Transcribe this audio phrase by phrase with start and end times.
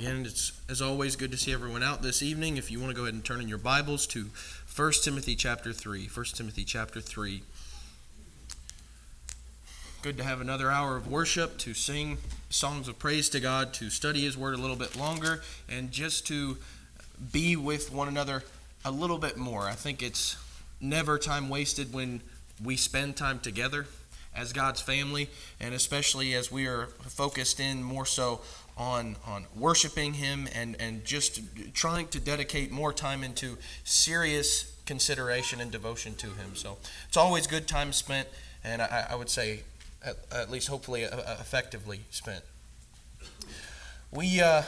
[0.00, 2.56] Again, it's as always good to see everyone out this evening.
[2.56, 4.30] If you want to go ahead and turn in your Bibles to
[4.74, 6.06] 1 Timothy chapter 3.
[6.06, 7.42] 1 Timothy chapter 3.
[10.00, 12.16] Good to have another hour of worship, to sing
[12.48, 16.26] songs of praise to God, to study His Word a little bit longer, and just
[16.28, 16.56] to
[17.30, 18.42] be with one another
[18.86, 19.68] a little bit more.
[19.68, 20.38] I think it's
[20.80, 22.22] never time wasted when
[22.64, 23.84] we spend time together
[24.34, 25.28] as God's family,
[25.60, 28.40] and especially as we are focused in more so
[28.80, 31.42] on on worshiping him and and just
[31.74, 36.54] trying to dedicate more time into serious consideration and devotion to him.
[36.54, 38.26] So it's always good time spent
[38.64, 39.60] and i, I would say
[40.04, 42.42] at, at, least hopefully uh, uh, effectively spent.
[44.10, 44.62] We uh,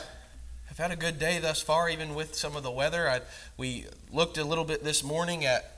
[0.67, 3.09] have had a good day thus far even with some of the weather.
[3.09, 3.21] I,
[3.57, 5.71] we looked a little bit this morning at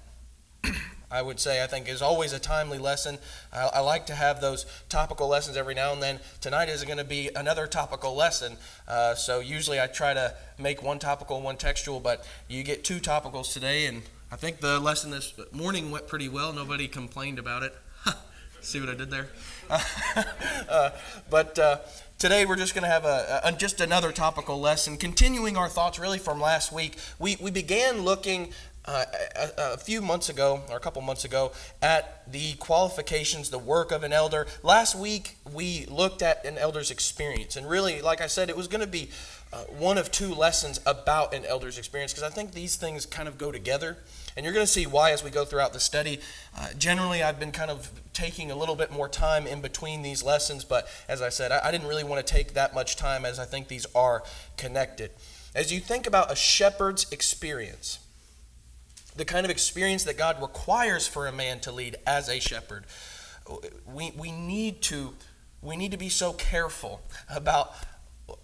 [1.12, 3.18] I would say, I think is always a timely lesson.
[3.54, 6.20] I, I, like to have those topical lessons every now and then.
[6.42, 8.58] Tonight is going to be another topical lesson.
[8.88, 13.00] Uh, so usually I try to make one topical, one textual, but you get two
[13.00, 13.86] topicals today.
[13.86, 16.52] And I think the lesson this morning went pretty well.
[16.52, 17.74] Nobody complained about it.
[18.62, 19.30] See what I did there?
[20.70, 20.90] uh,
[21.30, 21.78] but uh,
[22.18, 26.00] today we're just going to have a, a, just another topical lesson, continuing our thoughts
[26.00, 26.98] really from last week.
[27.20, 28.54] We, we began looking
[28.86, 29.06] uh,
[29.36, 33.92] a, a, few months ago, or a couple months ago, at the qualifications, the work
[33.92, 34.46] of an elder.
[34.64, 37.56] Last week, we looked at an elder's experience.
[37.56, 39.10] And really, like I said, it was going to be
[39.52, 43.28] uh, one of two lessons about an elder's experience because I think these things kind
[43.28, 43.98] of go together.
[44.38, 46.20] And you're going to see why as we go throughout the study.
[46.58, 50.24] Uh, generally, I've been kind of taking a little bit more time in between these
[50.24, 53.26] lessons, but as I said, I, I didn't really want to take that much time
[53.26, 54.24] as I think these are
[54.58, 55.12] connected.
[55.56, 58.00] As you think about a shepherd's experience,
[59.16, 62.86] the kind of experience that God requires for a man to lead as a shepherd.
[63.86, 65.14] We, we, need to,
[65.62, 67.74] we need to be so careful about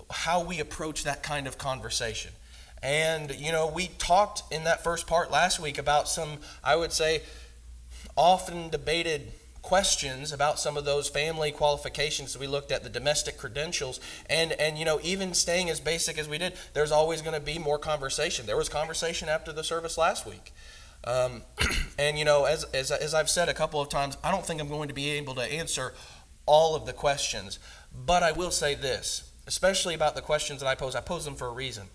[0.10, 2.32] how we approach that kind of conversation.
[2.84, 6.92] And, you know, we talked in that first part last week about some, I would
[6.92, 7.22] say,
[8.16, 12.38] often debated questions about some of those family qualifications.
[12.38, 14.00] We looked at the domestic credentials,
[14.30, 17.46] and and you know even staying as basic as we did, there's always going to
[17.46, 18.46] be more conversation.
[18.46, 20.54] There was conversation after the service last week.
[21.04, 21.44] Um,
[22.00, 24.62] and you know, as, as, as I've said a couple of times, I don't think
[24.62, 25.94] I'm going to be able to answer
[26.46, 27.60] all of the questions,
[27.94, 30.96] but I will say this, especially about the questions that I pose.
[30.96, 31.88] I pose them for a reason.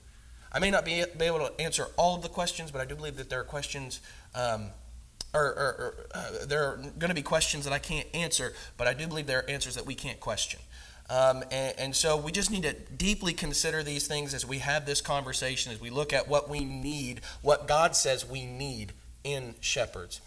[0.52, 2.94] I may not be, be able to answer all of the questions, but I do
[2.94, 4.00] believe that there are questions
[4.34, 4.70] um,
[5.34, 8.94] or, or, uh, there are going to be questions that I can't answer, but I
[8.94, 10.60] do believe there are answers that we can't question.
[11.08, 14.86] Um, and, and, so we just need to deeply consider these things as we have
[14.86, 18.92] this conversation, as we look at what we need, what God says we need
[19.22, 20.20] in shepherds.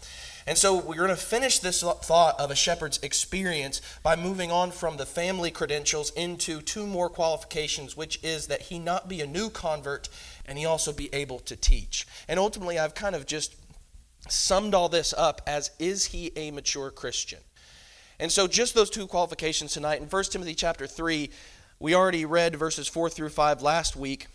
[0.46, 4.70] And so we're going to finish this thought of a shepherd's experience by moving on
[4.70, 9.26] from the family credentials into two more qualifications, which is that he not be a
[9.26, 10.08] new convert
[10.46, 12.06] and he also be able to teach.
[12.26, 13.54] And ultimately, I've kind of just
[14.28, 17.40] summed all this up as is he a mature Christian?
[18.18, 20.00] And so just those two qualifications tonight.
[20.00, 21.30] In 1 Timothy chapter 3,
[21.78, 24.26] we already read verses 4 through 5 last week.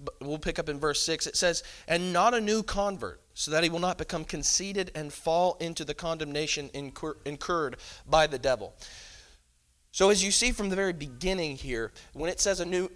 [0.00, 1.26] But we'll pick up in verse 6.
[1.26, 5.12] It says, And not a new convert, so that he will not become conceited and
[5.12, 7.76] fall into the condemnation incur- incurred
[8.08, 8.74] by the devil.
[9.92, 12.90] So, as you see from the very beginning here, when it says a new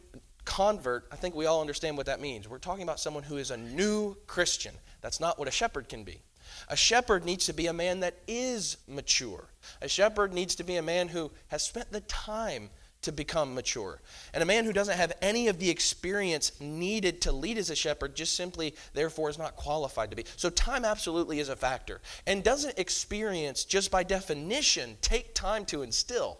[0.45, 2.49] convert, I think we all understand what that means.
[2.49, 4.75] We're talking about someone who is a new Christian.
[5.01, 6.21] That's not what a shepherd can be.
[6.69, 9.49] A shepherd needs to be a man that is mature.
[9.81, 12.71] A shepherd needs to be a man who has spent the time
[13.03, 14.01] to become mature.
[14.35, 17.75] And a man who doesn't have any of the experience needed to lead as a
[17.75, 20.25] shepherd just simply, therefore, is not qualified to be.
[20.37, 22.01] So, time absolutely is a factor.
[22.27, 26.39] And doesn't experience, just by definition, take time to instill.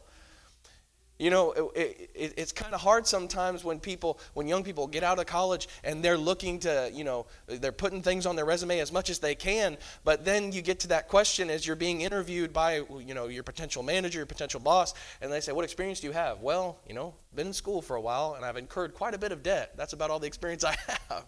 [1.21, 5.05] You know, it, it, it's kind of hard sometimes when people, when young people get
[5.05, 8.79] out of college and they're looking to, you know, they're putting things on their resume
[8.79, 12.01] as much as they can, but then you get to that question as you're being
[12.01, 16.01] interviewed by, you know, your potential manager, your potential boss, and they say, "What experience
[16.01, 18.95] do you have?" Well, you know, been in school for a while and I've incurred
[18.95, 19.75] quite a bit of debt.
[19.77, 20.75] That's about all the experience I
[21.11, 21.27] have.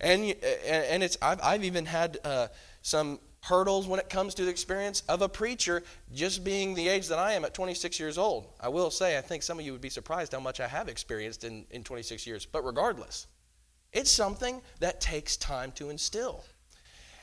[0.00, 2.46] And and it's I've, I've even had uh,
[2.82, 5.82] some hurdles when it comes to the experience of a preacher
[6.14, 8.46] just being the age that I am at 26 years old.
[8.58, 10.88] I will say, I think some of you would be surprised how much I have
[10.88, 12.46] experienced in, in 26 years.
[12.46, 13.26] But regardless,
[13.92, 16.44] it's something that takes time to instill.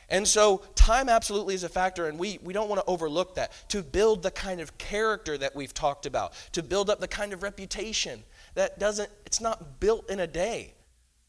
[0.09, 3.51] And so, time absolutely is a factor, and we, we don't want to overlook that.
[3.69, 7.33] To build the kind of character that we've talked about, to build up the kind
[7.33, 8.23] of reputation
[8.55, 10.75] that doesn't, it's not built in a day,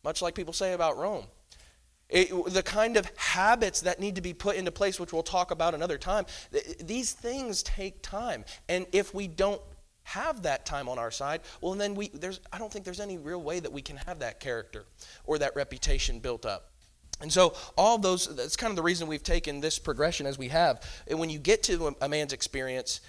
[0.05, 1.27] much like people say about Rome.
[2.13, 5.51] It, the kind of habits that need to be put into place, which we'll talk
[5.51, 8.45] about another time, th- these things take time.
[8.69, 9.63] And if we don't
[10.05, 13.17] have that time on our side, well, then we, there's, I don't think there's any
[13.17, 14.85] real way that we can have that character
[15.25, 16.73] or that reputation built up.
[17.23, 20.49] And so, all those, that's kind of the reason we've taken this progression as we
[20.49, 20.83] have.
[21.07, 23.01] And when you get to a man's experience,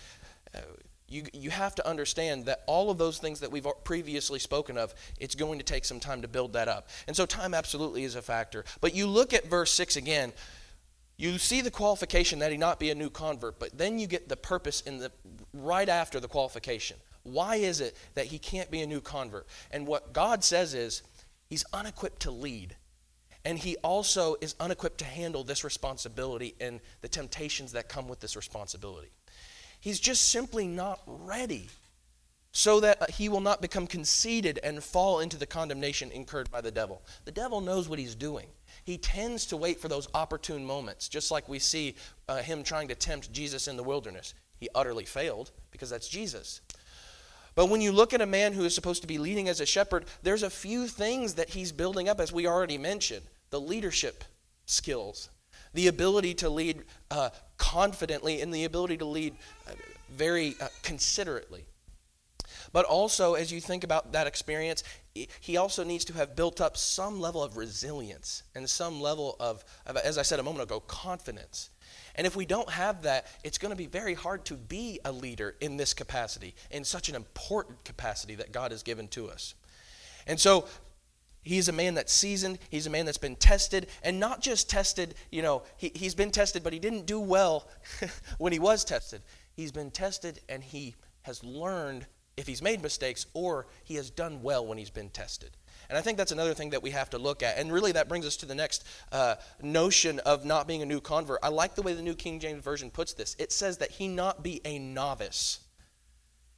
[0.56, 0.60] uh,
[1.14, 4.96] you, you have to understand that all of those things that we've previously spoken of,
[5.20, 6.90] it's going to take some time to build that up.
[7.08, 8.66] And so, time absolutely is a factor.
[8.82, 10.34] But you look at verse 6 again,
[11.16, 14.28] you see the qualification that he not be a new convert, but then you get
[14.28, 15.12] the purpose in the
[15.54, 16.98] right after the qualification.
[17.22, 19.48] Why is it that he can't be a new convert?
[19.70, 21.04] And what God says is
[21.48, 22.76] he's unequipped to lead.
[23.46, 28.20] And he also is unequipped to handle this responsibility and the temptations that come with
[28.20, 29.10] this responsibility.
[29.84, 31.68] He's just simply not ready
[32.54, 36.72] so that he will not become conceited and fall into the condemnation incurred by the
[36.72, 37.02] devil.
[37.26, 38.48] The devil knows what he's doing.
[38.86, 41.96] He tends to wait for those opportune moments, just like we see
[42.30, 44.34] uh, him trying to tempt Jesus in the wilderness.
[44.56, 46.62] He utterly failed because that's Jesus.
[47.54, 49.66] But when you look at a man who is supposed to be leading as a
[49.66, 54.24] shepherd, there's a few things that he's building up, as we already mentioned the leadership
[54.66, 55.28] skills,
[55.74, 59.36] the ability to lead uh, confidently, and the ability to lead
[59.68, 59.72] uh,
[60.10, 61.66] very uh, considerately.
[62.72, 64.84] But also, as you think about that experience,
[65.40, 69.64] he also needs to have built up some level of resilience and some level of,
[69.86, 71.70] of, as I said a moment ago, confidence.
[72.16, 75.12] And if we don't have that, it's going to be very hard to be a
[75.12, 79.54] leader in this capacity, in such an important capacity that God has given to us.
[80.26, 80.68] And so
[81.44, 85.16] he's a man that's seasoned, he's a man that's been tested, and not just tested,
[85.32, 87.68] you know, he, he's been tested, but he didn't do well
[88.38, 89.22] when he was tested.
[89.56, 94.42] He's been tested and he has learned if he's made mistakes or he has done
[94.42, 95.52] well when he's been tested.
[95.90, 97.58] And I think that's another thing that we have to look at.
[97.58, 101.02] And really, that brings us to the next uh, notion of not being a new
[101.02, 101.40] convert.
[101.44, 103.36] I like the way the New King James Version puts this.
[103.38, 105.60] It says that he not be a novice.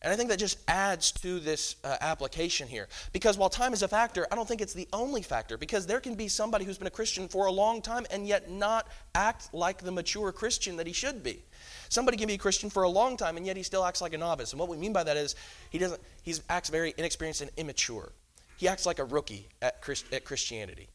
[0.05, 2.87] And I think that just adds to this uh, application here.
[3.11, 5.57] Because while time is a factor, I don't think it's the only factor.
[5.57, 8.51] Because there can be somebody who's been a Christian for a long time and yet
[8.51, 11.41] not act like the mature Christian that he should be.
[11.89, 14.13] Somebody can be a Christian for a long time and yet he still acts like
[14.13, 14.53] a novice.
[14.53, 15.35] And what we mean by that is
[15.71, 18.11] he doesn't he acts very inexperienced and immature.
[18.57, 20.87] He acts like a rookie at, Christ, at Christianity,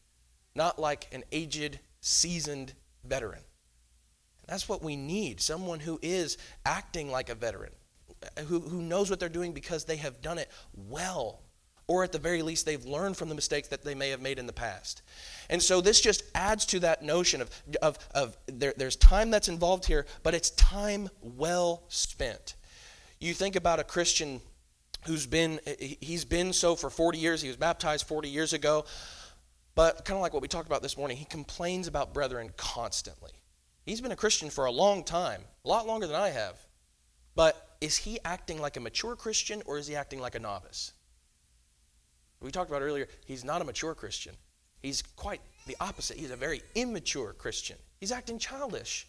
[0.55, 2.71] not like an aged, seasoned
[3.03, 3.41] veteran.
[3.41, 7.73] And that's what we need someone who is acting like a veteran,
[8.47, 11.41] who, who knows what they're doing because they have done it well,
[11.87, 14.39] or at the very least, they've learned from the mistakes that they may have made
[14.39, 15.01] in the past.
[15.49, 17.49] And so this just adds to that notion of,
[17.81, 22.55] of, of there, there's time that's involved here, but it's time well spent.
[23.19, 24.41] You think about a Christian
[25.05, 25.59] who's been,
[25.99, 28.85] he's been so for 40 years, he was baptized 40 years ago,
[29.75, 33.31] but kind of like what we talked about this morning, he complains about brethren constantly.
[33.85, 36.55] He's been a Christian for a long time, a lot longer than I have.
[37.35, 40.93] But is he acting like a mature Christian or is he acting like a novice?
[42.39, 44.35] We talked about earlier, he's not a mature Christian.
[44.81, 46.17] He's quite the opposite.
[46.17, 47.77] He's a very immature Christian.
[47.99, 49.07] He's acting childish.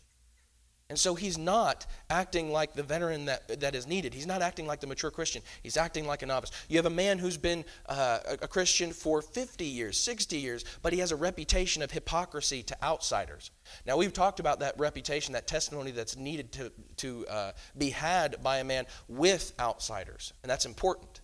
[0.93, 4.13] And so he's not acting like the veteran that, that is needed.
[4.13, 5.41] He's not acting like the mature Christian.
[5.63, 6.51] He's acting like a novice.
[6.69, 10.93] You have a man who's been uh, a Christian for 50 years, 60 years, but
[10.93, 13.53] he has a reputation of hypocrisy to outsiders.
[13.87, 18.43] Now, we've talked about that reputation, that testimony that's needed to, to uh, be had
[18.43, 21.23] by a man with outsiders, and that's important.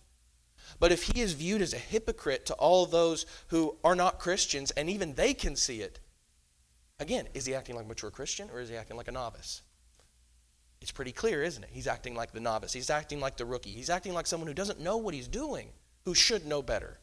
[0.81, 4.71] But if he is viewed as a hypocrite to all those who are not Christians,
[4.71, 6.01] and even they can see it,
[7.01, 9.63] again, is he acting like a mature Christian or is he acting like a novice?
[10.81, 11.71] It's pretty clear, isn't it?
[11.73, 12.73] He's acting like the novice.
[12.73, 13.71] He's acting like the rookie.
[13.71, 15.71] He's acting like someone who doesn't know what he's doing,
[16.05, 16.99] who should know better.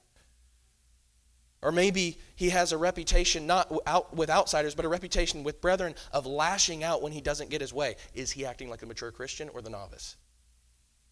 [1.62, 5.96] Or maybe he has a reputation not out with outsiders, but a reputation with brethren
[6.12, 7.96] of lashing out when he doesn't get his way.
[8.14, 10.16] Is he acting like a mature Christian or the novice?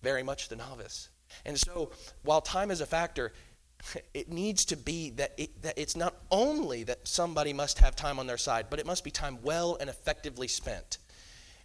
[0.04, 1.10] Very much the novice.
[1.46, 3.34] And so, while time is a factor,
[4.14, 8.20] it needs to be that, it, that it's not only that somebody must have time
[8.20, 10.98] on their side, but it must be time well and effectively spent.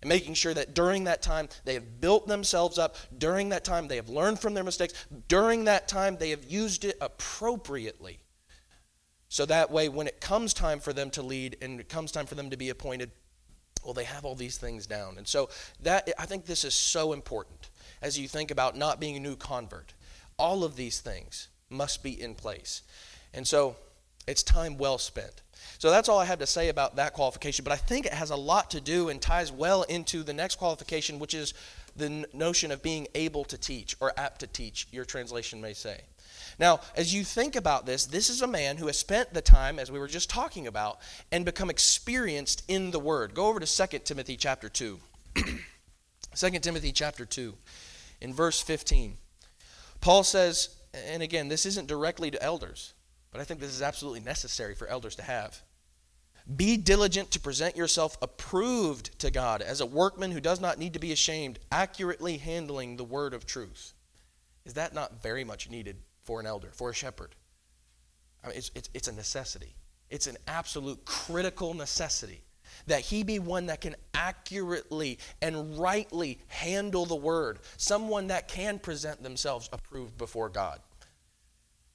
[0.00, 3.88] And making sure that during that time they have built themselves up, during that time
[3.88, 4.94] they have learned from their mistakes,
[5.26, 8.20] during that time they have used it appropriately.
[9.28, 12.26] So that way, when it comes time for them to lead and it comes time
[12.26, 13.10] for them to be appointed,
[13.84, 15.18] well, they have all these things down.
[15.18, 15.50] And so
[15.82, 17.70] that I think this is so important
[18.00, 19.94] as you think about not being a new convert.
[20.38, 22.82] All of these things must be in place.
[23.34, 23.76] And so
[24.26, 25.42] it's time well spent.
[25.78, 28.30] So that's all I have to say about that qualification, but I think it has
[28.30, 31.54] a lot to do and ties well into the next qualification, which is
[31.96, 36.00] the notion of being able to teach or apt to teach, your translation may say.
[36.58, 39.78] Now, as you think about this, this is a man who has spent the time,
[39.78, 40.98] as we were just talking about,
[41.30, 43.34] and become experienced in the Word.
[43.34, 44.98] Go over to 2 Timothy chapter 2.
[46.34, 47.54] 2 Timothy chapter 2.
[48.20, 49.16] in verse 15.
[50.00, 52.95] Paul says, and again, this isn't directly to elders,
[53.30, 55.62] but I think this is absolutely necessary for elders to have.
[56.57, 60.95] Be diligent to present yourself approved to God as a workman who does not need
[60.95, 63.92] to be ashamed, accurately handling the word of truth.
[64.64, 67.35] Is that not very much needed for an elder, for a shepherd?
[68.42, 69.76] I mean, it's, it's, it's a necessity.
[70.09, 72.45] It's an absolute critical necessity
[72.87, 78.78] that he be one that can accurately and rightly handle the word, someone that can
[78.78, 80.80] present themselves approved before God.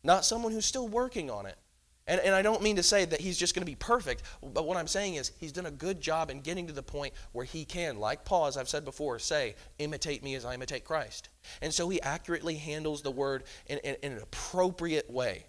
[0.04, 1.58] Not someone who's still working on it.
[2.06, 4.66] And, and I don't mean to say that he's just going to be perfect, but
[4.66, 7.46] what I'm saying is he's done a good job in getting to the point where
[7.46, 11.30] he can, like Paul, as I've said before, say, imitate me as I imitate Christ.
[11.62, 15.46] And so he accurately handles the word in, in, in an appropriate way.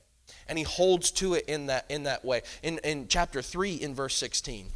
[0.49, 2.43] And he holds to it in that, in that way.
[2.62, 4.69] In, in chapter 3, in verse 16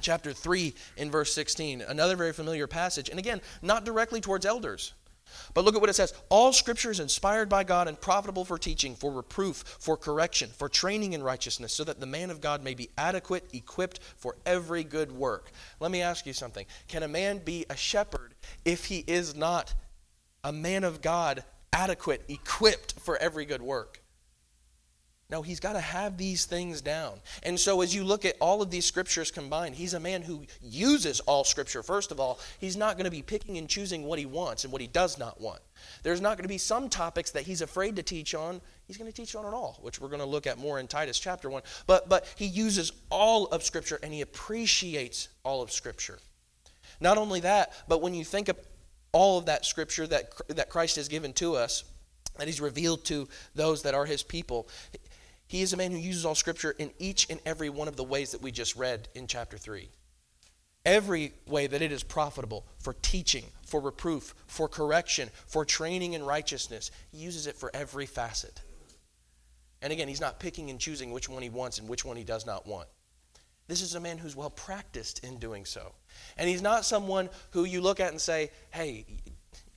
[0.00, 4.94] chapter 3 in verse 16 another very familiar passage and again not directly towards elders
[5.54, 8.58] but look at what it says All scripture is inspired by God and profitable for
[8.58, 12.62] teaching, for reproof, for correction, for training in righteousness, so that the man of God
[12.62, 15.50] may be adequate, equipped for every good work.
[15.80, 16.66] Let me ask you something.
[16.86, 19.74] Can a man be a shepherd if he is not
[20.44, 24.02] a man of God, adequate, equipped for every good work?
[25.30, 27.20] No, he's got to have these things down.
[27.42, 30.44] And so, as you look at all of these scriptures combined, he's a man who
[30.62, 31.82] uses all scripture.
[31.82, 34.72] First of all, he's not going to be picking and choosing what he wants and
[34.72, 35.60] what he does not want.
[36.02, 38.62] There's not going to be some topics that he's afraid to teach on.
[38.86, 40.88] He's going to teach on it all, which we're going to look at more in
[40.88, 41.62] Titus chapter 1.
[41.86, 46.18] But, but he uses all of scripture and he appreciates all of scripture.
[47.00, 48.56] Not only that, but when you think of
[49.12, 51.84] all of that scripture that, that Christ has given to us,
[52.38, 54.68] that he's revealed to those that are his people,
[55.48, 58.04] he is a man who uses all scripture in each and every one of the
[58.04, 59.88] ways that we just read in chapter 3.
[60.84, 66.22] Every way that it is profitable for teaching, for reproof, for correction, for training in
[66.22, 68.62] righteousness, he uses it for every facet.
[69.80, 72.24] And again, he's not picking and choosing which one he wants and which one he
[72.24, 72.88] does not want.
[73.68, 75.92] This is a man who's well practiced in doing so.
[76.36, 79.06] And he's not someone who you look at and say, hey,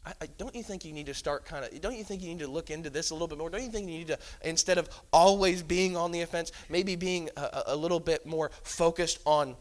[0.05, 2.29] I, I, don't you think you need to start kind of, don't you think you
[2.29, 3.50] need to look into this a little bit more?
[3.50, 7.29] Don't you think you need to, instead of always being on the offense, maybe being
[7.38, 9.55] a, a little bit more focused on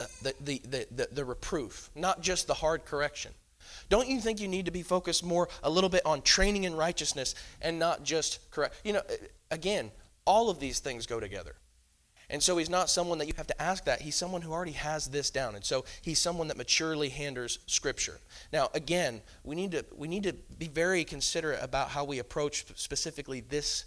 [0.00, 3.32] uh, the, the, the, the, the reproof, not just the hard correction?
[3.88, 6.74] Don't you think you need to be focused more a little bit on training in
[6.74, 8.80] righteousness and not just correct?
[8.84, 9.02] You know,
[9.50, 9.90] again,
[10.24, 11.54] all of these things go together.
[12.32, 14.00] And so he's not someone that you have to ask that.
[14.00, 15.54] He's someone who already has this down.
[15.54, 18.18] And so he's someone that maturely handles scripture.
[18.54, 22.64] Now, again, we need to we need to be very considerate about how we approach
[22.74, 23.84] specifically this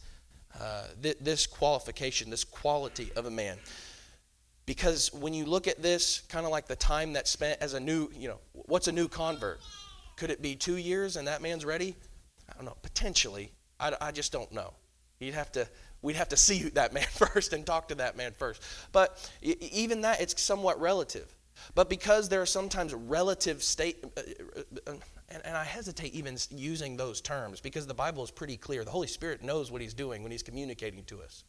[0.62, 3.58] uh, th- this qualification, this quality of a man.
[4.68, 7.80] Because when you look at this, kind of like the time that's spent as a
[7.80, 9.60] new, you know, what's a new convert?
[10.18, 11.96] Could it be two years and that man's ready?
[12.48, 12.78] I don't know.
[12.84, 13.52] Potentially.
[13.80, 14.74] I, I just don't know.
[15.20, 15.68] You'd have to
[16.06, 18.62] we'd have to see that man first and talk to that man first.
[18.92, 21.36] But even that, it's somewhat relative.
[21.74, 24.22] But because there are sometimes relative state, uh,
[24.58, 24.96] uh, uh,
[25.30, 28.84] and, I hesitate even using those terms because the Bible is pretty clear.
[28.84, 31.44] The Holy Spirit knows what He's doing when He's communicating to us.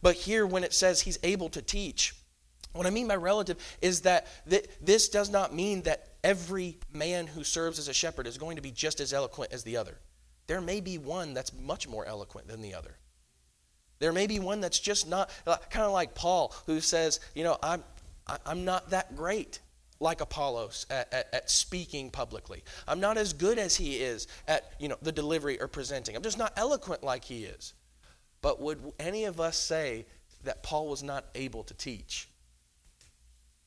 [0.00, 2.14] But here, when it says He's able to teach,
[2.72, 7.26] what I mean by relative is that th- this does not mean that every man
[7.26, 9.98] who serves as a shepherd is going to be just as eloquent as the other.
[10.46, 12.96] There may be one that's much more eloquent than the other.
[13.98, 15.30] There may be one that's just not,
[15.70, 17.82] kind of like Paul, who says, you know, I'm,
[18.46, 19.60] I'm not that great
[20.00, 22.62] like Apollos at, at, at, speaking publicly.
[22.86, 26.14] I'm not as good as he is at, you know, the delivery or presenting.
[26.14, 27.74] I'm just not eloquent like he is.
[28.40, 30.06] But would any of us say
[30.44, 32.28] that Paul was not able to teach?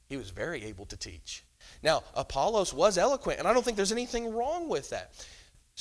[0.07, 1.43] He was very able to teach.
[1.83, 5.13] Now, Apollos was eloquent, and I don't think there's anything wrong with that.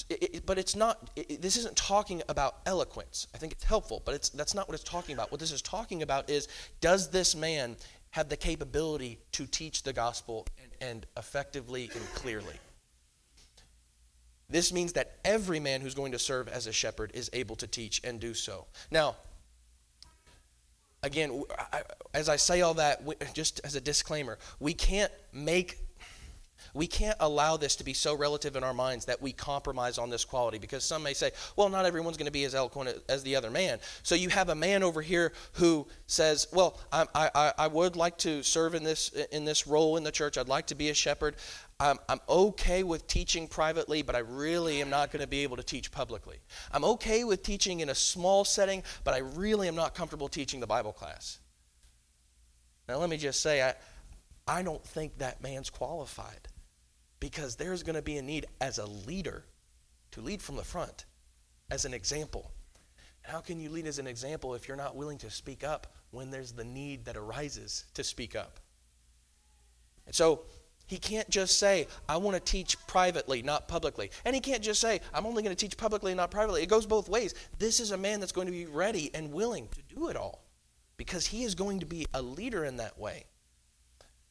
[0.08, 3.26] It, it, but it's not, it, this isn't talking about eloquence.
[3.34, 5.30] I think it's helpful, but it's, that's not what it's talking about.
[5.30, 6.48] What this is talking about is
[6.80, 7.76] does this man
[8.10, 12.54] have the capability to teach the gospel and, and effectively and clearly?
[14.48, 17.66] This means that every man who's going to serve as a shepherd is able to
[17.66, 18.66] teach and do so.
[18.90, 19.16] Now,
[21.02, 21.44] again,
[22.14, 25.78] as I say all that, just as a disclaimer, we can't make
[26.74, 30.10] we can't allow this to be so relative in our minds that we compromise on
[30.10, 33.22] this quality because some may say, well, not everyone's going to be as eloquent as
[33.22, 33.78] the other man.
[34.02, 38.18] So you have a man over here who says, well, I, I, I would like
[38.18, 40.38] to serve in this, in this role in the church.
[40.38, 41.36] I'd like to be a shepherd.
[41.80, 45.56] I'm, I'm okay with teaching privately, but I really am not going to be able
[45.56, 46.36] to teach publicly.
[46.72, 50.60] I'm okay with teaching in a small setting, but I really am not comfortable teaching
[50.60, 51.38] the Bible class.
[52.86, 53.74] Now, let me just say, I,
[54.46, 56.48] I don't think that man's qualified.
[57.20, 59.44] Because there's going to be a need as a leader
[60.12, 61.04] to lead from the front
[61.70, 62.50] as an example.
[63.22, 66.30] How can you lead as an example if you're not willing to speak up when
[66.30, 68.58] there's the need that arises to speak up?
[70.06, 70.42] And so
[70.86, 74.10] he can't just say, I want to teach privately, not publicly.
[74.24, 76.62] And he can't just say, I'm only going to teach publicly not privately.
[76.62, 77.34] It goes both ways.
[77.58, 80.42] This is a man that's going to be ready and willing to do it all
[80.96, 83.24] because he is going to be a leader in that way.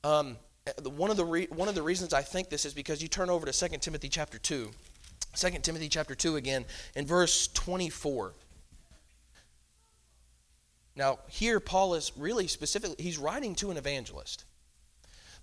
[0.03, 0.37] Um,
[0.77, 3.07] Uh, one, of the re- one of the reasons I think this is because you
[3.07, 4.71] turn over to 2 Timothy chapter 2.
[5.35, 8.33] 2 Timothy chapter 2 again, in verse 24.
[10.95, 14.45] Now, here Paul is really specifically, he's writing to an evangelist.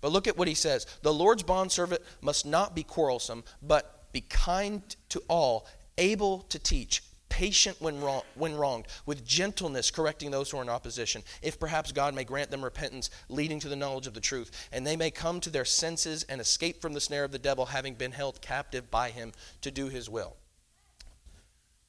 [0.01, 4.21] But look at what he says The Lord's bondservant must not be quarrelsome, but be
[4.21, 5.67] kind to all,
[5.97, 7.03] able to teach,
[7.37, 11.91] patient when, wrong, when wronged, with gentleness correcting those who are in opposition, if perhaps
[11.91, 15.11] God may grant them repentance, leading to the knowledge of the truth, and they may
[15.11, 18.41] come to their senses and escape from the snare of the devil, having been held
[18.41, 20.35] captive by him to do his will.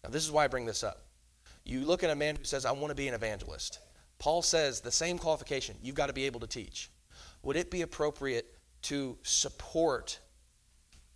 [0.05, 1.07] Now, this is why I bring this up.
[1.65, 3.79] You look at a man who says, I want to be an evangelist.
[4.19, 6.91] Paul says the same qualification you've got to be able to teach
[7.43, 10.19] would it be appropriate to support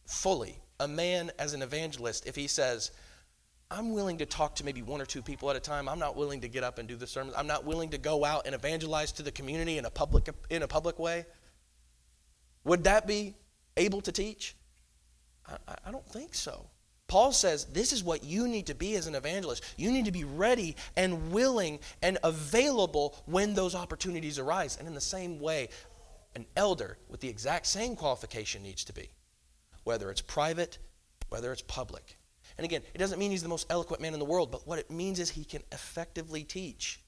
[0.07, 2.93] fully a man as an evangelist if he says,
[3.73, 5.89] I'm willing to talk to maybe one or two people at a time.
[5.89, 7.35] I'm not willing to get up and do the sermons.
[7.37, 10.63] I'm not willing to go out and evangelize to the community in a public in
[10.63, 11.25] a public way.
[12.65, 13.35] Would that be
[13.77, 14.55] able to teach?
[15.49, 16.67] I, I don't think so.
[17.09, 19.65] Paul says this is what you need to be as an evangelist.
[19.77, 24.77] You need to be ready and willing and available when those opportunities arise.
[24.77, 25.71] And in the same way,
[26.35, 29.11] an elder with the exact same qualification needs to be,
[29.85, 30.79] whether it's private,
[31.31, 32.17] whether it's public.
[32.59, 34.79] And again, it doesn't mean he's the most eloquent man in the world, but what
[34.79, 37.01] it means is he can effectively teach.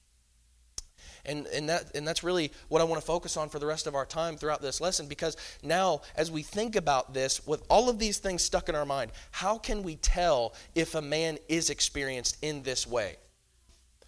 [1.25, 3.87] And, and, that, and that's really what I want to focus on for the rest
[3.87, 7.89] of our time throughout this lesson because now, as we think about this, with all
[7.89, 11.69] of these things stuck in our mind, how can we tell if a man is
[11.69, 13.15] experienced in this way?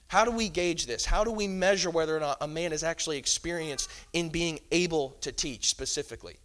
[0.08, 1.06] How do we gauge this?
[1.06, 5.18] How do we measure whether or not a man is actually experienced in being able
[5.22, 6.38] to teach specifically?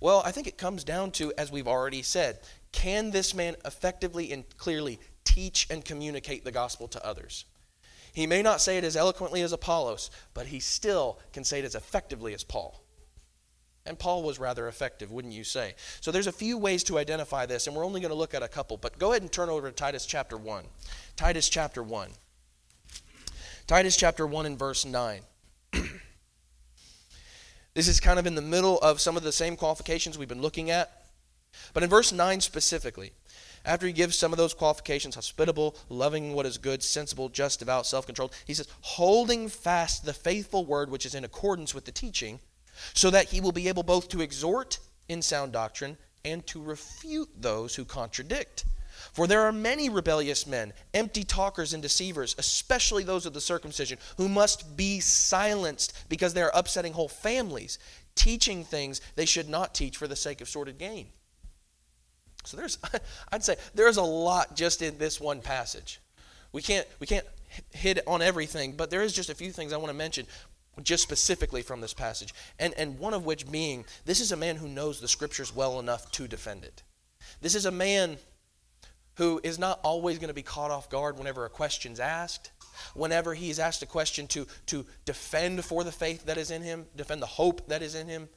[0.00, 2.40] Well, I think it comes down to, as we've already said,
[2.72, 7.44] can this man effectively and clearly teach and communicate the gospel to others?
[8.12, 11.64] He may not say it as eloquently as Apollos, but he still can say it
[11.64, 12.82] as effectively as Paul.
[13.86, 15.74] And Paul was rather effective, wouldn't you say?
[16.00, 18.42] So there's a few ways to identify this, and we're only going to look at
[18.42, 18.76] a couple.
[18.76, 20.64] But go ahead and turn over to Titus chapter 1.
[21.16, 22.10] Titus chapter 1.
[23.66, 25.20] Titus chapter 1 and verse 9.
[27.74, 30.42] this is kind of in the middle of some of the same qualifications we've been
[30.42, 31.07] looking at.
[31.72, 33.12] But in verse 9 specifically,
[33.64, 37.86] after he gives some of those qualifications hospitable, loving what is good, sensible, just, devout,
[37.86, 41.92] self controlled he says, holding fast the faithful word which is in accordance with the
[41.92, 42.40] teaching,
[42.94, 47.28] so that he will be able both to exhort in sound doctrine and to refute
[47.36, 48.64] those who contradict.
[49.12, 53.98] For there are many rebellious men, empty talkers and deceivers, especially those of the circumcision,
[54.16, 57.78] who must be silenced because they are upsetting whole families,
[58.14, 61.08] teaching things they should not teach for the sake of sordid gain.
[62.44, 62.78] So there's,
[63.32, 66.00] I'd say, there's a lot just in this one passage.
[66.52, 67.26] We can't, we can't
[67.70, 70.26] hit on everything, but there is just a few things I want to mention
[70.82, 72.32] just specifically from this passage.
[72.58, 75.80] And, and one of which being, this is a man who knows the scriptures well
[75.80, 76.82] enough to defend it.
[77.40, 78.16] This is a man
[79.16, 82.52] who is not always going to be caught off guard whenever a question's asked,
[82.94, 86.86] whenever he's asked a question to, to defend for the faith that is in him,
[86.94, 88.28] defend the hope that is in him.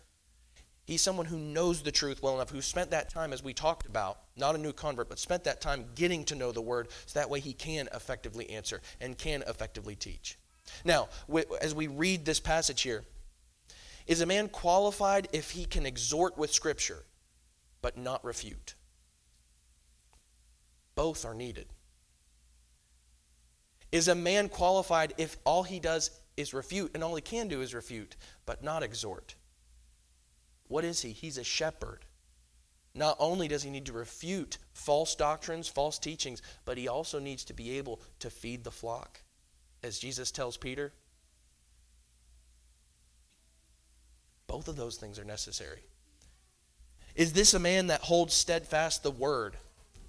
[0.92, 3.86] He's someone who knows the truth well enough, who spent that time, as we talked
[3.86, 7.18] about, not a new convert, but spent that time getting to know the word so
[7.18, 10.38] that way he can effectively answer and can effectively teach.
[10.84, 11.08] Now,
[11.62, 13.06] as we read this passage here,
[14.06, 17.06] is a man qualified if he can exhort with Scripture
[17.82, 18.76] but not refute?
[20.96, 21.68] Both are needed.
[23.94, 27.62] Is a man qualified if all he does is refute and all he can do
[27.62, 29.36] is refute, but not exhort?
[30.72, 31.12] What is he?
[31.12, 32.06] He's a shepherd.
[32.96, 37.44] Not only does he need to refute false doctrines, false teachings, but he also needs
[37.46, 39.22] to be able to feed the flock,
[39.84, 40.94] as Jesus tells Peter.
[44.48, 45.84] Both of those things are necessary.
[47.16, 49.58] Is this a man that holds steadfast the word?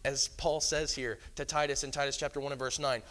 [0.04, 3.02] as Paul says here to Titus in Titus chapter 1 and verse 9?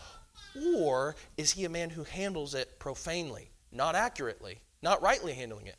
[0.78, 5.78] Or is he a man who handles it profanely, not accurately, not rightly handling it?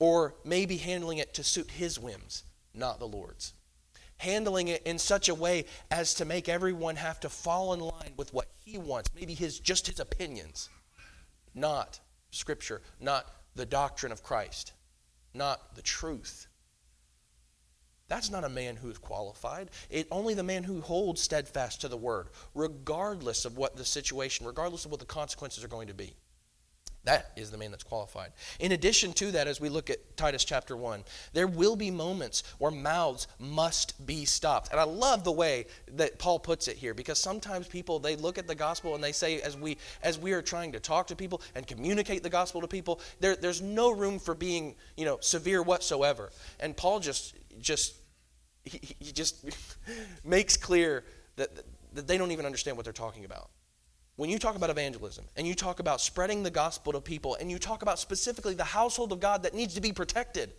[0.00, 2.42] Or maybe handling it to suit his whims,
[2.74, 3.52] not the Lord's?
[4.16, 8.14] Handling it in such a way as to make everyone have to fall in line
[8.16, 10.68] with what he wants, maybe his just his opinions,
[11.54, 14.72] not scripture, not the doctrine of Christ,
[15.34, 16.46] not the truth.
[18.08, 19.70] That's not a man who's qualified.
[19.88, 24.46] It only the man who holds steadfast to the word, regardless of what the situation,
[24.46, 26.16] regardless of what the consequences are going to be.
[27.04, 28.32] That is the man that's qualified.
[28.58, 32.42] In addition to that, as we look at Titus chapter 1, there will be moments
[32.58, 34.70] where mouths must be stopped.
[34.70, 38.36] And I love the way that Paul puts it here because sometimes people they look
[38.36, 41.16] at the gospel and they say as we as we are trying to talk to
[41.16, 45.16] people and communicate the gospel to people, there, there's no room for being, you know,
[45.22, 46.30] severe whatsoever.
[46.60, 47.94] And Paul just just
[48.64, 49.42] he, he just
[50.24, 51.04] makes clear
[51.36, 51.48] that,
[51.94, 53.48] that they don't even understand what they're talking about
[54.16, 57.50] when you talk about evangelism and you talk about spreading the gospel to people and
[57.50, 60.52] you talk about specifically the household of God that needs to be protected,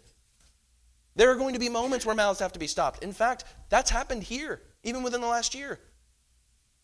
[1.16, 3.04] there are going to be moments where mouths have to be stopped.
[3.04, 5.80] In fact, that's happened here, even within the last year.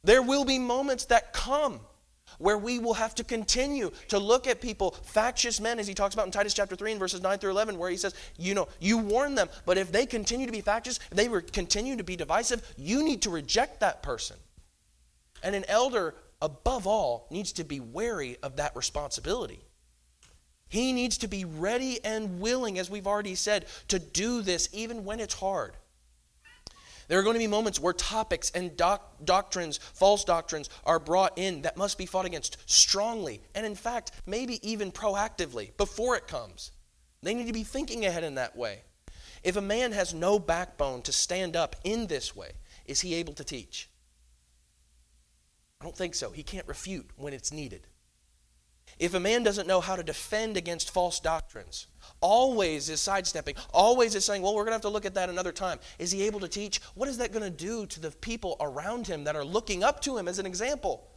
[0.04, 1.80] There will be moments that come
[2.38, 6.14] where we will have to continue to look at people, factious men, as he talks
[6.14, 8.68] about in Titus chapter 3 and verses 9 through 11, where he says, you know,
[8.80, 12.16] you warn them, but if they continue to be factious, if they continue to be
[12.16, 14.38] divisive, you need to reject that person.
[15.42, 19.62] And an elder above all, needs to be wary of that responsibility.
[20.70, 25.06] He needs to be ready and willing, as we've already said, to do this even
[25.06, 25.76] when it's hard.
[27.08, 31.38] There are going to be moments where topics and doc- doctrines, false doctrines, are brought
[31.38, 36.28] in that must be fought against strongly, and in fact, maybe even proactively before it
[36.28, 36.72] comes.
[37.24, 38.82] They need to be thinking ahead in that way.
[39.44, 42.52] If a man has no backbone to stand up in this way,
[42.86, 43.90] is he able to teach?
[45.80, 46.32] I don't think so.
[46.32, 47.88] He can't refute when it's needed.
[49.00, 51.88] If a man doesn't know how to defend against false doctrines,
[52.20, 55.30] always is sidestepping, always is saying, well, we're going to have to look at that
[55.30, 55.80] another time.
[56.00, 56.82] Is he able to teach?
[56.96, 60.02] What is that going to do to the people around him that are looking up
[60.02, 61.08] to him as an example?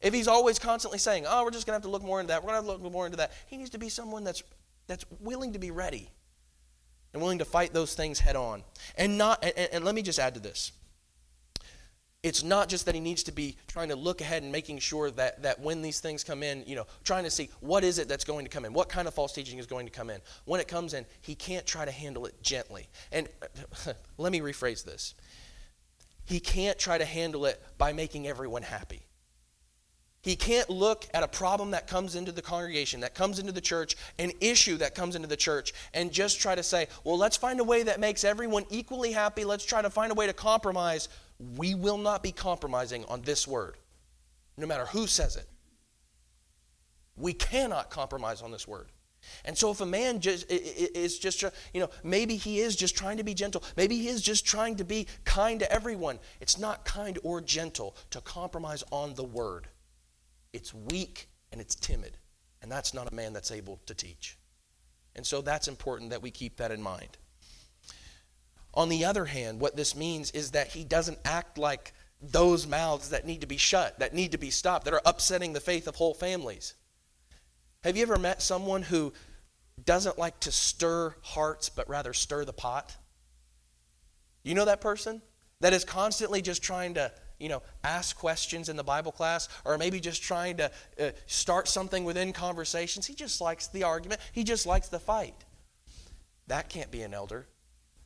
[0.00, 2.28] If he's always constantly saying, oh, we're just going to have to look more into
[2.28, 4.22] that, we're going to have to look more into that, he needs to be someone
[4.22, 4.42] that's,
[4.86, 6.10] that's willing to be ready
[7.12, 8.62] and willing to fight those things head on.
[8.96, 10.72] And, not, and, and let me just add to this
[12.22, 15.10] it's not just that he needs to be trying to look ahead and making sure
[15.12, 18.08] that, that when these things come in, you know, trying to see what is it
[18.08, 20.20] that's going to come in, what kind of false teaching is going to come in.
[20.44, 22.88] When it comes in, he can't try to handle it gently.
[23.10, 23.26] And
[24.18, 25.14] let me rephrase this.
[26.26, 29.06] He can't try to handle it by making everyone happy.
[30.22, 33.60] He can't look at a problem that comes into the congregation, that comes into the
[33.62, 37.38] church, an issue that comes into the church, and just try to say, well, let's
[37.38, 39.46] find a way that makes everyone equally happy.
[39.46, 41.08] Let's try to find a way to compromise
[41.56, 43.76] we will not be compromising on this word,
[44.56, 45.46] no matter who says it.
[47.16, 48.90] We cannot compromise on this word.
[49.44, 53.18] And so, if a man just is just, you know, maybe he is just trying
[53.18, 53.62] to be gentle.
[53.76, 56.18] Maybe he is just trying to be kind to everyone.
[56.40, 59.68] It's not kind or gentle to compromise on the word.
[60.52, 62.16] It's weak and it's timid.
[62.62, 64.38] And that's not a man that's able to teach.
[65.14, 67.18] And so, that's important that we keep that in mind.
[68.74, 73.10] On the other hand, what this means is that he doesn't act like those mouths
[73.10, 75.88] that need to be shut, that need to be stopped, that are upsetting the faith
[75.88, 76.74] of whole families.
[77.82, 79.12] Have you ever met someone who
[79.84, 82.94] doesn't like to stir hearts, but rather stir the pot?
[84.42, 85.22] You know that person?
[85.60, 89.78] That is constantly just trying to, you know, ask questions in the Bible class, or
[89.78, 93.06] maybe just trying to uh, start something within conversations.
[93.06, 95.34] He just likes the argument, he just likes the fight.
[96.46, 97.46] That can't be an elder.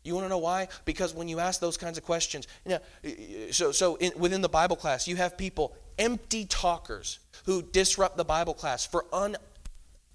[0.04, 0.68] You want to know why?
[0.84, 4.48] Because when you ask those kinds of questions, you know, so, so in, within the
[4.48, 9.36] Bible class, you have people, empty talkers, who disrupt the Bible class for un,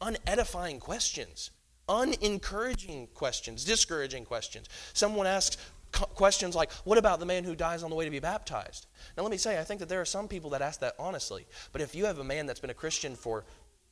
[0.02, 1.52] unedifying questions,
[1.88, 4.68] unencouraging questions, discouraging questions.
[4.94, 5.58] Someone asks
[5.92, 8.86] questions like, What about the man who dies on the way to be baptized?
[9.18, 11.48] Now, let me say, I think that there are some people that ask that honestly.
[11.72, 13.46] But if you have a man that's been a Christian for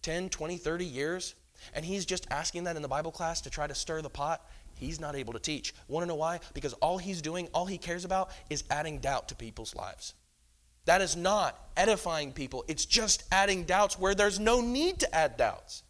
[0.04, 1.36] 10, 20, 30 years,
[1.74, 4.48] and he's just asking that in the Bible class to try to stir the pot,
[4.78, 5.74] he's not able to teach.
[5.88, 6.40] Want to know why?
[6.54, 10.13] Because all he's doing, all he cares about, is adding doubt to people's lives.
[10.86, 15.36] That is not edifying people, it's just adding doubts where there's no need to add
[15.38, 15.84] doubts.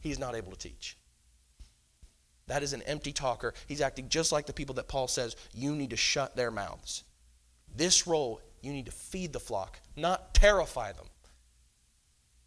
[0.00, 0.96] He's not able to teach.
[2.48, 3.54] That is an empty talker.
[3.68, 7.04] He's acting just like the people that Paul says you need to shut their mouths.
[7.72, 11.06] This role, you need to feed the flock, not terrify them.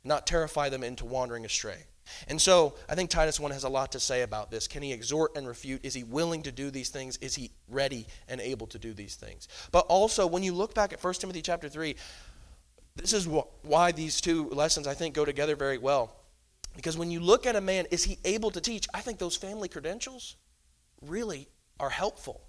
[0.04, 1.86] Not terrify them into wandering astray.
[2.28, 4.68] And so I think Titus 1 has a lot to say about this.
[4.68, 5.84] Can he exhort and refute?
[5.84, 7.18] Is he willing to do these things?
[7.18, 9.48] Is he ready and able to do these things?
[9.72, 11.96] But also, when you look back at 1 Timothy chapter 3,
[12.96, 16.16] this is why these two lessons, I think, go together very well.
[16.76, 18.88] Because when you look at a man, is he able to teach?
[18.94, 20.36] I think those family credentials
[21.02, 21.48] really
[21.80, 22.42] are helpful.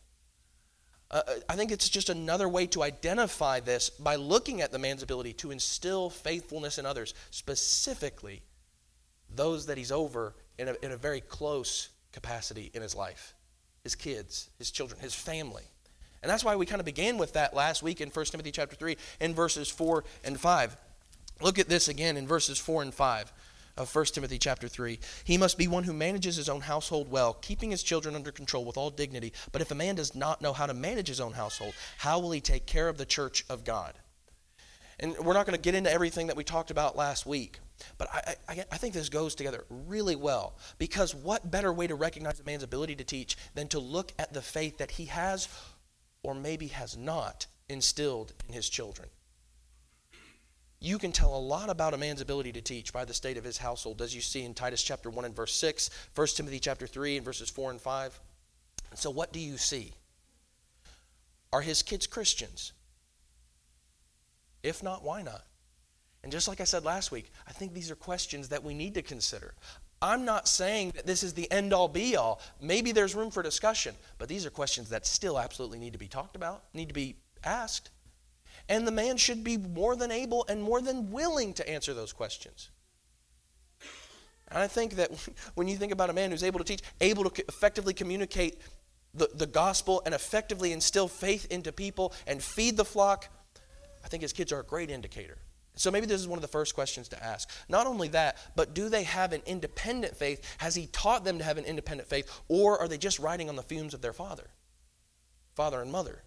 [1.10, 4.78] Uh, uh I think it's just another way to identify this by looking at the
[4.78, 8.42] man's ability to instill faithfulness in others, specifically
[9.36, 13.34] those that he's over in a, in a very close capacity in his life.
[13.82, 15.64] his kids, his children, his family.
[16.22, 18.74] And that's why we kind of began with that last week in 1 Timothy chapter
[18.74, 20.76] 3 in verses 4 and 5.
[21.42, 23.32] Look at this again in verses 4 and 5
[23.76, 24.98] of 1 Timothy chapter 3.
[25.24, 28.64] He must be one who manages his own household well, keeping his children under control
[28.64, 29.34] with all dignity.
[29.52, 32.30] But if a man does not know how to manage his own household, how will
[32.30, 33.92] he take care of the church of God?
[35.00, 37.58] And we're not going to get into everything that we talked about last week,
[37.98, 41.94] but I, I, I, think this goes together really well because what better way to
[41.96, 45.48] recognize a man's ability to teach than to look at the faith that he has
[46.22, 49.08] or maybe has not instilled in his children?
[50.84, 53.44] you can tell a lot about a man's ability to teach by the state of
[53.44, 56.86] his household, as you see in Titus chapter 1 and verse 6, 1 Timothy chapter
[56.86, 58.20] 3 and verses 4 and 5.
[58.94, 59.94] so, what do you see?
[61.52, 62.72] Are his kids Christians?
[64.64, 65.44] If not, why not?
[66.24, 68.94] And just like I said last week, I think these are questions that we need
[68.94, 69.54] to consider.
[70.00, 72.40] I'm not saying that this is the end all be all.
[72.60, 76.08] Maybe there's room for discussion, but these are questions that still absolutely need to be
[76.08, 77.90] talked about, need to be asked.
[78.66, 82.14] And the man should be more than able and more than willing to answer those
[82.14, 82.70] questions.
[84.48, 85.10] And I think that
[85.56, 88.62] when you think about a man who's able to teach, able to effectively communicate
[89.12, 93.28] the, the gospel and effectively instill faith into people and feed the flock,
[94.04, 95.38] I think his kids are a great indicator.
[95.76, 97.50] So maybe this is one of the first questions to ask.
[97.68, 100.44] Not only that, but do they have an independent faith?
[100.58, 102.30] Has he taught them to have an independent faith?
[102.48, 104.50] Or are they just riding on the fumes of their father,
[105.54, 106.22] father and mother?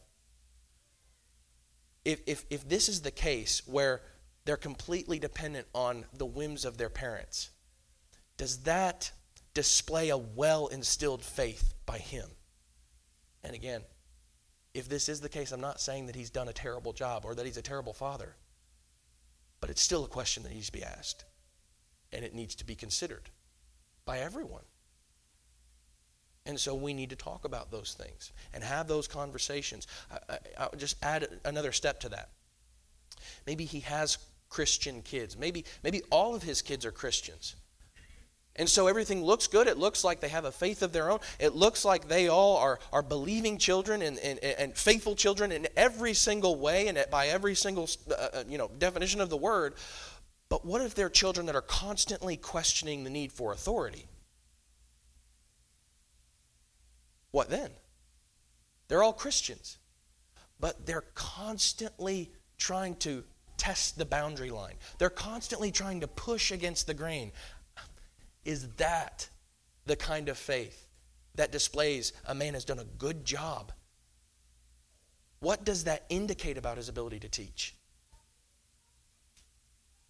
[2.07, 4.01] if, if, if this is the case where
[4.45, 7.49] they're completely dependent on the whims of their parents,
[8.37, 9.11] does that
[9.53, 12.29] display a well instilled faith by him?
[13.43, 13.81] And again,
[14.77, 17.33] if this is the case, I'm not saying that he's done a terrible job or
[17.33, 18.35] that he's a terrible father,
[19.59, 21.25] but it's still a question that needs to be asked,
[22.13, 23.31] and it needs to be considered
[24.05, 24.63] by everyone.
[26.45, 29.87] And so we need to talk about those things and have those conversations.
[30.11, 32.29] I, I, will just add another step to that.
[33.47, 35.35] Maybe he has Christian kids.
[35.35, 37.55] Maybe, maybe all of his kids are Christians.
[38.57, 39.67] And so everything looks good.
[39.67, 41.19] It looks like they have a faith of their own.
[41.39, 45.67] It looks like they all are, are believing children and, and, and faithful children in
[45.77, 49.75] every single way and by every single uh, uh, you know, definition of the word.
[50.49, 54.07] But what if they're children that are constantly questioning the need for authority?
[57.31, 57.69] What then?
[58.87, 59.77] They're all Christians,
[60.59, 63.23] but they're constantly trying to
[63.57, 64.75] test the boundary line.
[64.97, 67.31] They're constantly trying to push against the grain.
[68.47, 69.27] Is that
[69.85, 70.87] the kind of faith
[71.35, 73.73] that displays a man has done a good job?
[75.41, 77.75] What does that indicate about his ability to teach?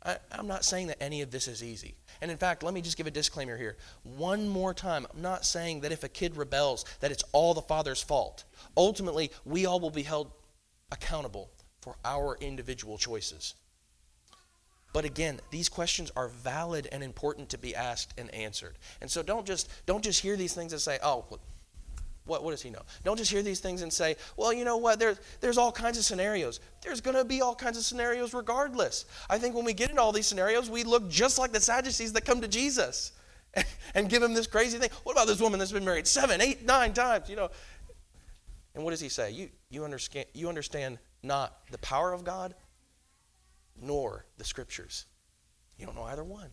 [0.05, 1.95] I, am not saying that any of this is easy.
[2.21, 3.75] And in fact, let me just give a disclaimer here.
[4.03, 7.63] One more time, I'm not saying that if a kid rebels, that it's all the
[7.63, 8.43] father's fault.
[8.77, 10.31] Ultimately, we all will be held
[10.91, 11.49] accountable
[11.81, 13.55] for our individual choices.
[14.97, 18.79] But again, these questions are valid and important to be asked and answered.
[18.99, 21.23] And so don't just don't just hear these things and say, "Oh,
[22.25, 22.81] what, what does he know?
[23.03, 24.97] Don't just hear these things and say, well, you know what?
[24.97, 26.59] There, there's all kinds of scenarios.
[26.81, 29.05] There's going to be all kinds of scenarios regardless.
[29.29, 32.11] I think when we get into all these scenarios, we look just like the Sadducees
[32.13, 33.11] that come to Jesus
[33.53, 34.89] and, and give him this crazy thing.
[35.03, 37.29] What about this woman that's been married seven, eight, nine times?
[37.29, 37.51] You know.
[38.73, 39.29] And what does he say?
[39.29, 42.55] You, you, understand, you understand not the power of God
[43.81, 45.05] nor the scriptures.
[45.77, 46.49] You don't know either one.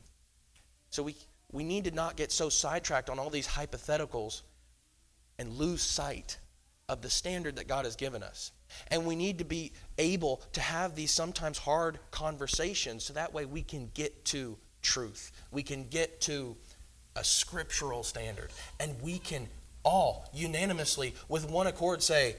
[0.91, 1.17] So we,
[1.51, 4.43] we need to not get so sidetracked on all these hypotheticals
[5.39, 6.39] and lose sight
[6.89, 8.53] of the standard that God has given us.
[8.89, 13.45] And we need to be able to have these sometimes hard conversations so that way
[13.45, 15.33] we can get to truth.
[15.51, 16.57] We can get to
[17.17, 18.51] a scriptural standard.
[18.79, 19.49] And we can
[19.85, 22.37] all unanimously, with one accord, say,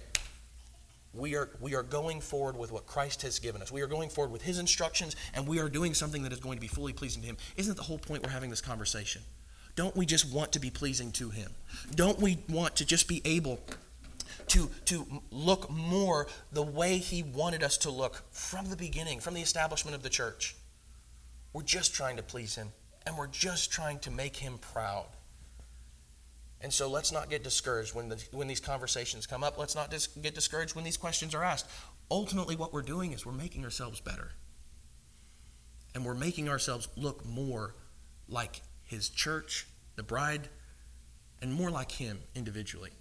[1.16, 3.72] we are, we are going forward with what Christ has given us.
[3.72, 6.58] We are going forward with His instructions, and we are doing something that is going
[6.58, 7.38] to be fully pleasing to Him.
[7.58, 9.22] Isn't the whole point we're having this conversation?
[9.76, 11.52] Don't we just want to be pleasing to Him?
[11.96, 13.60] Don't we want to just be able
[14.48, 19.34] to, to look more the way He wanted us to look from the beginning, from
[19.34, 20.56] the establishment of the church?
[21.54, 22.70] We're just trying to please Him,
[23.06, 25.08] and we're just trying to make Him proud.
[26.66, 29.56] And so let's not get discouraged when, the, when these conversations come up.
[29.60, 31.70] Let's not dis- get discouraged when these questions are asked.
[32.10, 34.32] Ultimately, what we're doing is we're making ourselves better.
[35.94, 37.76] And we're making ourselves look more
[38.28, 40.50] like his church, the bride,
[41.40, 42.94] and more like him individually.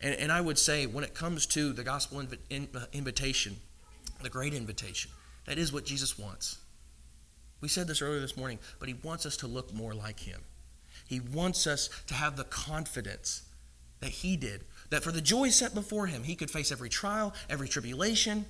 [0.00, 3.56] And, and I would say, when it comes to the gospel inv- in, uh, invitation,
[4.22, 5.10] the great invitation,
[5.44, 6.60] that is what Jesus wants.
[7.60, 10.40] We said this earlier this morning, but he wants us to look more like him.
[11.10, 13.42] He wants us to have the confidence
[13.98, 17.34] that he did, that for the joy set before him, he could face every trial,
[17.48, 18.46] every tribulation,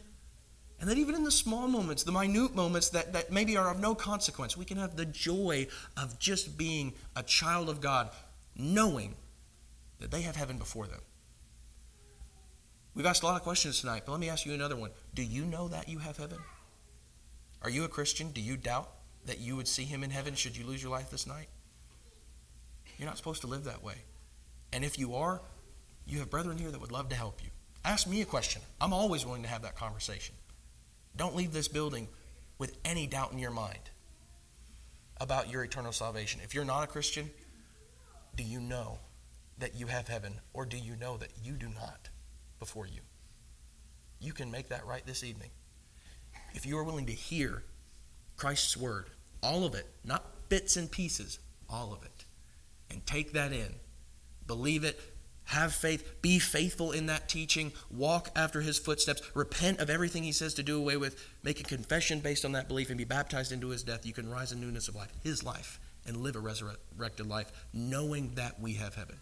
[0.78, 3.80] and that even in the small moments, the minute moments that, that maybe are of
[3.80, 8.10] no consequence, we can have the joy of just being a child of God,
[8.54, 9.14] knowing
[9.98, 11.00] that they have heaven before them.
[12.94, 14.90] We've asked a lot of questions tonight, but let me ask you another one.
[15.14, 16.40] Do you know that you have heaven?
[17.62, 18.32] Are you a Christian?
[18.32, 18.90] Do you doubt
[19.24, 21.48] that you would see him in heaven should you lose your life this night?
[23.00, 23.94] You're not supposed to live that way.
[24.74, 25.40] And if you are,
[26.06, 27.48] you have brethren here that would love to help you.
[27.82, 28.60] Ask me a question.
[28.78, 30.34] I'm always willing to have that conversation.
[31.16, 32.08] Don't leave this building
[32.58, 33.88] with any doubt in your mind
[35.18, 36.42] about your eternal salvation.
[36.44, 37.30] If you're not a Christian,
[38.36, 38.98] do you know
[39.56, 42.10] that you have heaven, or do you know that you do not
[42.58, 43.00] before you?
[44.20, 45.48] You can make that right this evening.
[46.52, 47.62] If you are willing to hear
[48.36, 49.06] Christ's word,
[49.42, 52.26] all of it, not bits and pieces, all of it,
[52.90, 53.74] and take that in,
[54.46, 54.98] believe it,
[55.44, 60.32] have faith, be faithful in that teaching, walk after his footsteps, repent of everything he
[60.32, 63.50] says to do away with, make a confession based on that belief, and be baptized
[63.50, 66.40] into his death, you can rise in newness of life, his life, and live a
[66.40, 69.16] resurrected life, knowing that we have heaven.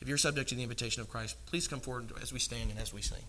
[0.00, 2.80] If you're subject to the invitation of Christ, please come forward as we stand and
[2.80, 3.22] as we sing.